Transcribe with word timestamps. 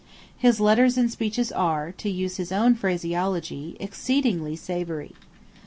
His 0.35 0.59
letters 0.59 0.97
and 0.97 1.11
speeches 1.11 1.51
are, 1.51 1.91
to 1.91 2.09
use 2.09 2.37
his 2.37 2.51
own 2.51 2.73
phraseology, 2.73 3.77
exceeding 3.79 4.57
savoury. 4.57 5.11